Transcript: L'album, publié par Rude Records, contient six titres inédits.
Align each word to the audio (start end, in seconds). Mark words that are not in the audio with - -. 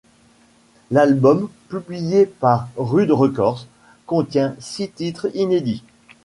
L'album, 0.89 1.47
publié 1.69 2.25
par 2.25 2.69
Rude 2.75 3.11
Records, 3.11 3.67
contient 4.07 4.55
six 4.57 4.89
titres 4.89 5.29
inédits. 5.35 5.83